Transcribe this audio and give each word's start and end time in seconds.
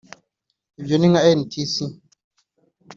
Ibyo 0.79 0.95
ni 0.97 1.07
nka 1.11 1.21
nts 1.39 1.73